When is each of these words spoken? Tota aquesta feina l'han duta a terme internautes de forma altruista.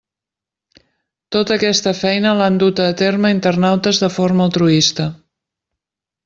Tota 1.35 1.57
aquesta 1.59 1.93
feina 1.99 2.31
l'han 2.39 2.57
duta 2.63 2.87
a 2.89 2.95
terme 3.05 3.33
internautes 3.35 4.01
de 4.05 4.11
forma 4.17 4.49
altruista. 4.51 5.07